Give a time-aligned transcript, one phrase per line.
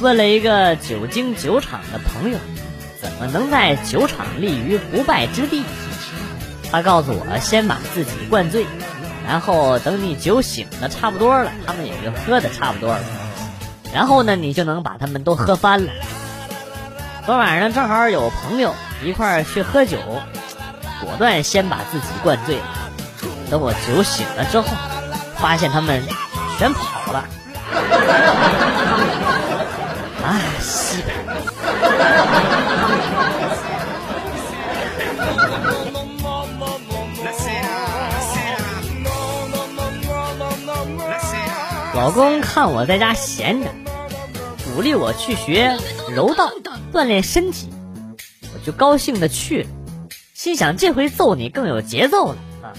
[0.00, 2.38] 问了一个久经酒场的朋友，
[3.00, 5.64] 怎么能在酒场立于不败之地？
[6.70, 8.66] 他告诉我，先把自己灌醉，
[9.26, 13.00] 然后等你酒醒的差不多了，他们也就喝的差不多了，
[13.92, 15.92] 然后呢，你就能把他们都喝翻了。
[17.26, 19.98] 昨晚上正好有朋友一块儿去喝酒，
[21.00, 22.64] 果断先把自己灌醉了。
[23.50, 24.68] 等我酒醒了之后，
[25.38, 26.02] 发现他们
[26.58, 27.24] 全跑了。
[30.22, 31.02] 啊，西！
[41.94, 43.68] 老公看我在家闲着，
[44.72, 45.76] 鼓励我去学
[46.14, 46.52] 柔道
[46.92, 47.68] 锻炼身体，
[48.54, 49.68] 我就高兴的去了，
[50.32, 52.70] 心想这回揍你更有节奏了啊！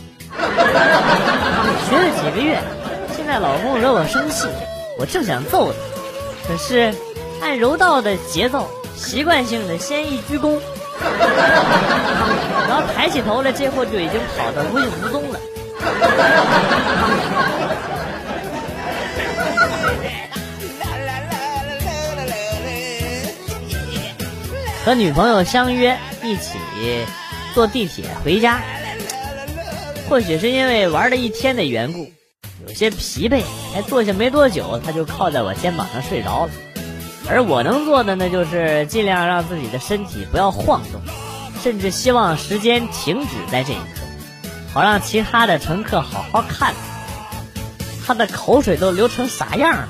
[1.90, 2.62] 学了几个月，
[3.16, 4.48] 现在老公惹我生气，
[4.98, 5.78] 我正想揍他，
[6.48, 6.94] 可是
[7.42, 10.60] 按柔道的节奏，习惯性的先一鞠躬，
[12.68, 15.40] 然后抬起头来，这货就已经跑得无影无踪了。
[24.86, 26.58] 和女朋友相约一起
[27.54, 28.62] 坐地铁回家，
[30.10, 32.12] 或许是因为玩了一天的缘故，
[32.68, 33.44] 有些疲惫，
[33.74, 36.52] 才坐下没多久，他就靠在我肩膀上睡着了。
[37.32, 41.00] 而我能做的呢，就是尽量让自己的身体不要晃动，
[41.62, 44.02] 甚至希望时间停止在这一刻，
[44.74, 46.74] 好让其他的乘客好好看
[48.06, 49.88] 他的口水都流成啥样了。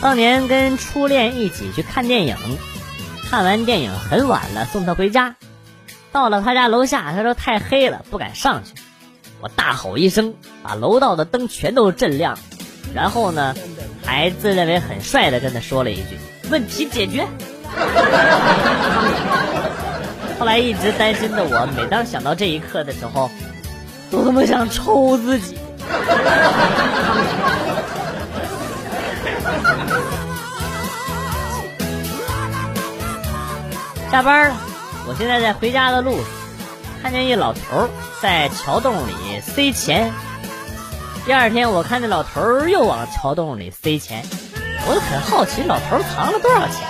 [0.00, 2.36] 当年跟初恋一起去看电影，
[3.30, 5.36] 看完电影很晚了，送他回家。
[6.18, 8.72] 到了他家楼下，他说太黑了，不敢上去。
[9.40, 10.34] 我大吼一声，
[10.64, 12.36] 把楼道的灯全都震亮，
[12.92, 13.54] 然后呢，
[14.04, 16.18] 还自认为很帅的跟他说了一句
[16.50, 17.24] ：“问题解决。
[20.40, 23.30] ”后来一直担心的我，每当想到这一刻的时候，
[24.10, 25.56] 都他妈想抽自己。
[34.10, 34.56] 下班了，
[35.08, 36.26] 我现在在回家的路上，
[37.02, 37.88] 看见一老头
[38.20, 40.12] 在桥洞里塞钱。
[41.24, 44.22] 第二天我看这老头又往桥洞里塞钱，
[44.86, 46.86] 我就很好奇老头藏了多少钱。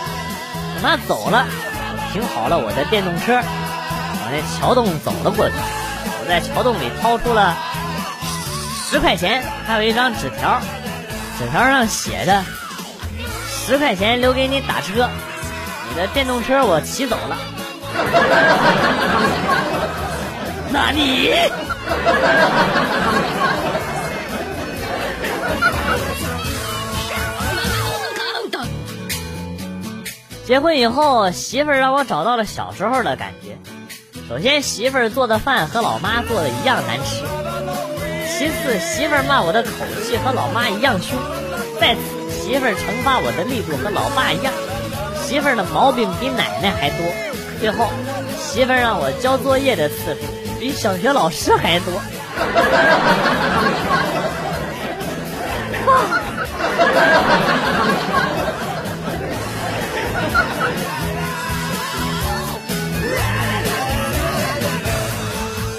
[0.75, 1.47] 等他走了，
[1.93, 5.55] 我停好了我的电动车，往那桥洞走了过去。
[6.21, 7.57] 我在桥洞里掏出了
[8.91, 10.61] 十块钱，还有一张纸条，
[11.39, 12.43] 纸条上写着
[13.49, 15.09] ：“十块钱留给你打车。”
[15.89, 17.39] 你的电动车我骑走了，
[20.73, 21.35] 那你？
[30.47, 33.59] 结婚以后，媳妇让我找到了小时候的感觉。
[34.29, 37.23] 首先，媳妇做的饭和老妈做的一样难吃；
[38.27, 39.69] 其次，媳妇骂我的口
[40.07, 41.19] 气和老妈一样凶；
[41.79, 42.01] 再次，
[42.31, 44.51] 媳妇惩罚我的力度和老爸一样。
[45.23, 46.99] 媳妇的毛病比奶奶还多，
[47.61, 47.89] 最后
[48.39, 50.21] 媳妇让我交作业的次数
[50.61, 51.93] 比小学老师还多。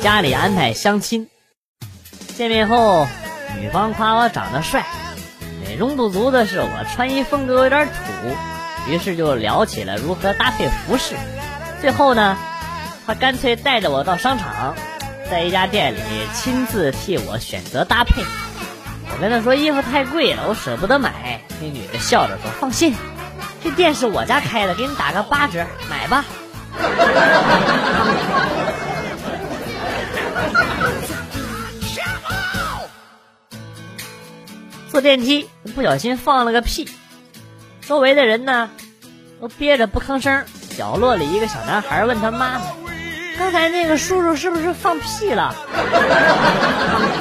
[0.02, 1.28] 家里安排相亲，
[2.38, 3.08] 见面后，
[3.60, 4.86] 女方夸我长得帅，
[5.66, 7.92] 美中不足的是我穿衣风格有点土。
[8.88, 11.16] 于是就聊起了如何搭配服饰，
[11.82, 12.38] 最后呢，
[13.08, 14.76] 他干脆带着我到商场，
[15.30, 16.00] 在一家店里
[16.34, 18.22] 亲自替我选择搭配。
[19.12, 21.42] 我跟他说衣服太贵了，我舍不得买。
[21.62, 22.94] 那女的笑着说：“放心，
[23.64, 26.26] 这店是我家开的，给你打个八折，买吧。
[34.92, 36.90] ”坐电梯不小心放了个屁。
[37.82, 38.70] 周围的人呢，
[39.40, 40.44] 都憋着不吭声。
[40.80, 42.62] 角落里一个小男孩问他妈妈
[43.38, 45.54] ：“刚才那个叔叔是不是放屁了？”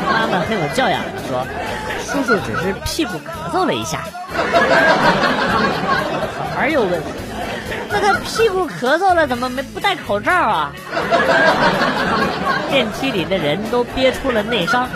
[0.06, 1.44] 妈妈很有教养的说
[2.06, 4.04] ：“叔叔只是屁股咳嗽了一下。”
[6.38, 7.02] 小孩又问
[7.90, 10.70] ：“那他屁股咳嗽了，怎么没不戴口罩啊？”
[12.70, 14.88] 电梯里的人都憋出了内伤。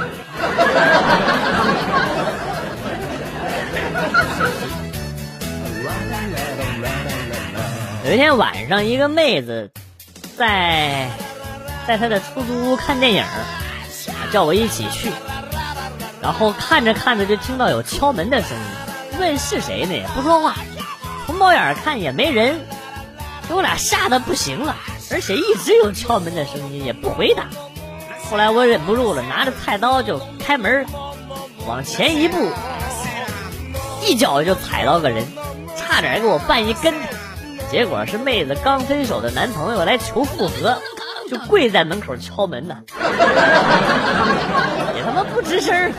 [8.05, 9.71] 有一天晚上，一个妹子
[10.37, 11.09] 在
[11.87, 13.25] 在他的出租屋看电影，
[14.33, 15.13] 叫我一起去。
[16.21, 19.93] 然后看着看着就听到有敲门的声音，问是谁呢？
[19.93, 20.57] 也不说话，
[21.27, 22.61] 从猫眼看也没人，
[23.49, 24.75] 给我俩吓得不行了。
[25.13, 27.45] 而且一直有敲门的声音，也不回答。
[28.29, 30.85] 后来我忍不住了，拿着菜刀就开门，
[31.69, 32.51] 往前一步，
[34.05, 35.25] 一脚就踩到个人，
[35.77, 37.12] 差点给我绊一跟头。
[37.73, 40.77] 结果是妹子刚分手的男朋友来求复合，
[41.31, 42.77] 就跪在门口敲门呢，
[44.95, 45.91] 也他妈不吱声，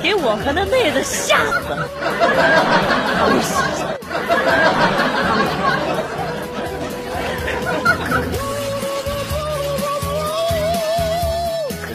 [0.00, 1.88] 给我和那妹子吓死了。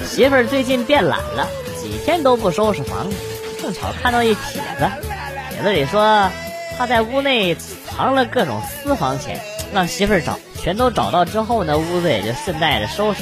[0.06, 1.48] 媳妇儿最近变懒了，
[1.82, 3.16] 几天都不收拾房子，
[3.62, 4.86] 正巧看到一帖子，
[5.50, 6.30] 帖子里说。
[6.82, 9.40] 他在屋内藏了各种私房钱，
[9.72, 13.22] 让媳妇儿找，全都找到之后呢，屋子也就顺带着收拾。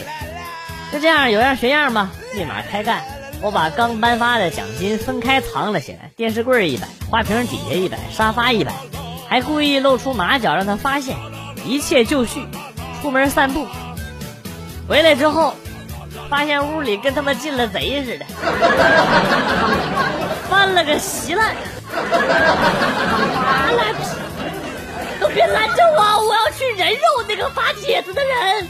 [0.93, 3.03] 就这样，有样学样吧，立马开干。
[3.41, 8.71] 我把刚颁发的奖金分开藏了起来，电视柜一百，花瓶底下一百，沙发一百，
[9.27, 11.17] 还故意露出马脚让他发现，
[11.65, 12.47] 一切就绪。
[13.01, 13.67] 出门散步，
[14.87, 15.53] 回来之后，
[16.29, 18.25] 发现屋里跟他妈进了贼似的，
[20.49, 21.53] 翻了个稀烂。
[21.95, 24.03] 妈了逼！
[25.19, 28.67] 都别拦着我，我要去人肉那个发帖子的人。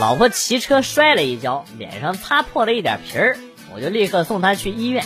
[0.00, 3.36] 老婆骑车摔了一跤，脸上擦破了一点皮儿，
[3.72, 5.04] 我就立刻送她去医院。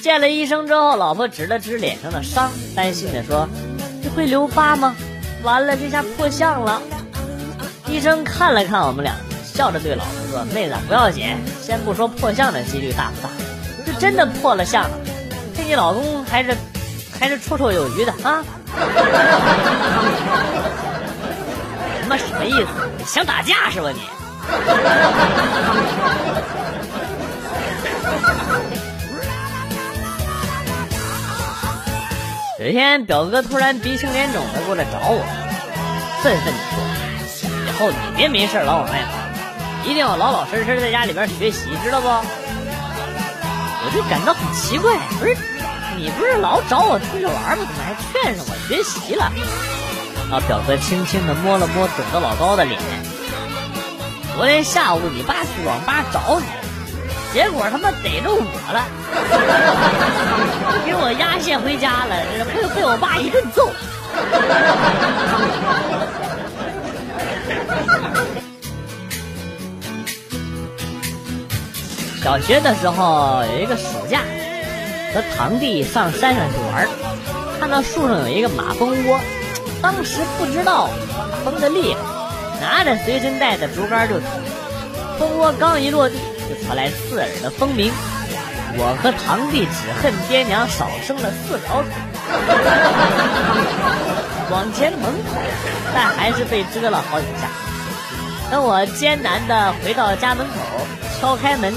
[0.00, 3.46] 见了医生之后，老婆指了指脸上的伤，担心的说
[4.02, 4.96] ：“这会留疤吗？
[5.42, 6.80] 完了，这下破相了。”
[7.90, 9.14] 医生看了看我们俩，
[9.44, 13.28] 笑着对老婆说：“妹子，不要紧，先不说破相的几率大不大，
[13.84, 14.90] 就真的破了相了，
[15.56, 16.56] 这你老公还是
[17.18, 18.44] 还是绰绰有余的啊！”
[22.00, 22.68] 他妈 什么意思？
[23.06, 24.00] 想打架是吧你？
[32.64, 35.24] 有一天，表哥突然鼻青脸肿的过来找我，
[36.22, 36.89] 愤愤地说。
[37.80, 42.08] 后你别没事老往外跑，一定要老老实实在家里边学习，知道不？
[42.08, 45.34] 我就感到很奇怪，不是
[45.96, 47.64] 你不是老找我出去玩吗？
[47.64, 49.32] 怎么还劝上我学习了？
[50.30, 52.78] 啊，表哥轻轻的摸了摸肿得老高的脸。
[54.36, 56.44] 昨天下午你爸去网吧找你，
[57.32, 58.84] 结果他妈逮着我了，
[60.84, 62.14] 给我压线回家了，
[62.52, 63.70] 被被我爸一顿揍。
[72.22, 74.20] 小学的时候有一个暑假，
[75.14, 76.86] 和堂弟上山上去玩，
[77.58, 79.18] 看到树上有一个马蜂窝，
[79.80, 82.00] 当时不知道马蜂的厉害，
[82.60, 84.28] 拿着随身带的竹竿就捅，
[85.18, 87.90] 蜂窝刚一落地，就传来刺耳的蜂鸣，
[88.76, 91.90] 我和堂弟只恨爹娘少生了四条腿，
[94.50, 95.40] 往前猛跑，
[95.94, 97.48] 但还是被蛰了好几下。
[98.50, 100.54] 等我艰难的回到家门口，
[101.18, 101.72] 敲开门，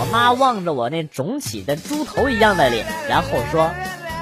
[0.00, 3.68] 我妈望着我那肿起的猪头一样的脸，然后说：“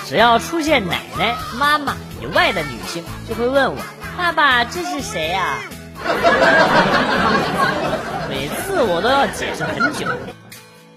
[0.05, 3.77] 只要出现奶奶、妈妈以外的女性，就会问我
[4.17, 5.57] ：“爸爸，这是谁呀？”
[8.29, 10.05] 每次我都要解释很久，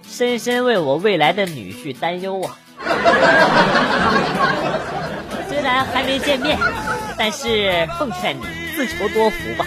[0.08, 2.56] 深深为我未来的女婿担忧啊。
[5.48, 6.58] 虽然还没见面，
[7.16, 8.42] 但是奉劝你
[8.74, 9.66] 自求多福吧。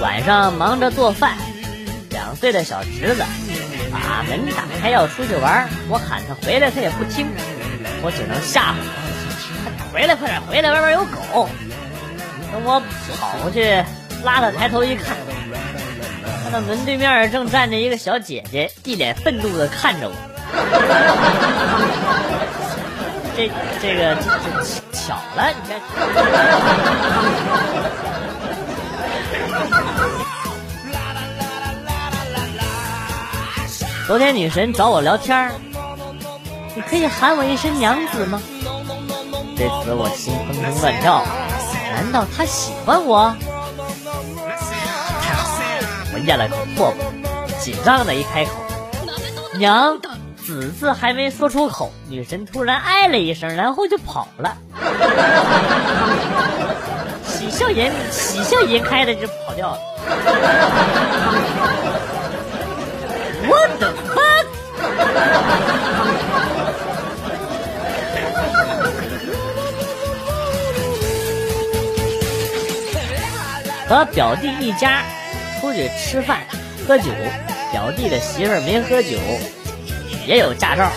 [0.00, 1.36] 晚上忙着做饭，
[2.10, 3.22] 两岁的小侄子
[4.02, 7.26] 把门打开要出去玩，我喊他回来他也不听，
[8.02, 8.74] 我只能吓唬
[9.78, 11.48] 他，回来快点回来，外边有狗。
[12.52, 12.80] 等我
[13.18, 13.82] 跑过去
[14.22, 15.16] 拉他抬头一看，
[16.42, 20.14] 看到门对面正站着一个小姐姐，一脸愤怒的看着我。
[23.36, 23.50] 这
[23.82, 24.24] 这个这
[24.62, 24.64] 这
[24.96, 25.74] 巧了，你看。
[34.06, 35.50] 昨天女神找我聊天儿
[36.76, 38.40] 你可以喊我一声娘子吗？
[39.56, 41.24] 这次我心砰砰乱跳，
[41.92, 43.34] 难道她喜欢我？
[45.20, 47.04] 太好了，我咽了口唾沫，
[47.58, 48.52] 紧张的一开口，
[49.58, 49.98] 娘。
[50.36, 54.56] 子字还没说出口，女神突然哎了一声，然后就跑了。
[57.24, 59.78] 喜笑颜喜笑颜开的就跑掉了。
[63.48, 64.22] 我的妈！
[73.88, 75.04] 和表弟一家
[75.60, 76.40] 出去吃饭
[76.86, 77.04] 喝酒，
[77.70, 79.16] 表弟的媳妇儿没喝酒。
[80.26, 80.90] 也有驾照，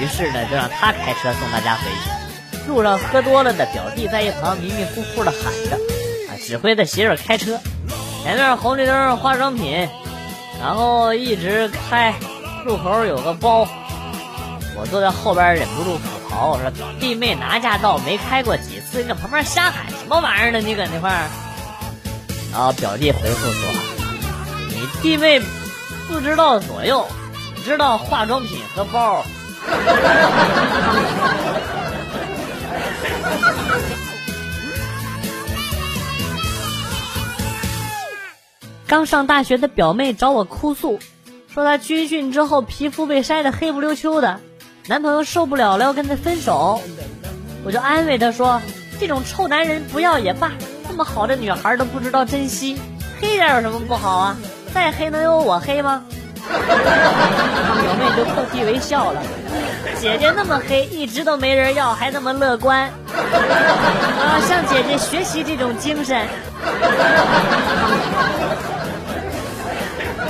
[0.00, 2.10] 于是呢，就让他开车送大家回去。
[2.66, 5.76] 路上喝多了的表弟在一旁迷迷糊糊的喊着
[6.28, 7.60] ：“啊，指挥他媳妇开车，
[8.24, 9.88] 前面红绿灯化妆品，
[10.60, 12.12] 然后一直开，
[12.64, 13.68] 路口有个包。”
[14.76, 20.60] 我坐在后边忍不住吐槽：“我说弟妹拿驾照没开过几次，你搁旁边瞎喊什么玩意儿呢？
[20.60, 21.28] 你搁那块儿。”
[22.52, 23.68] 然后表弟回复说
[24.70, 25.40] ：“你弟妹
[26.08, 27.06] 不知道左右。”
[27.64, 29.24] 知道化妆品和包。
[38.88, 40.98] 刚上大学的表妹找我哭诉，
[41.52, 44.40] 说她军训之后皮肤被晒得黑不溜秋的，
[44.86, 46.80] 男朋友受不了了要跟她分手。
[47.66, 48.62] 我就安慰她说
[48.98, 50.52] ：“这种臭男人不要也罢，
[50.88, 52.80] 这么好的女孩都不知道珍惜，
[53.20, 54.34] 黑点有什么不好啊？
[54.72, 56.02] 再黑能有我黑吗？”
[56.48, 56.56] 表
[57.94, 59.20] 妹就破涕为笑了，
[60.00, 66.26] 姐姐那么黑，一直都没人要，还那么乐观，我 要向姐姐学习这种精神。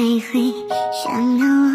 [0.00, 0.54] 还会
[1.04, 1.69] 想到。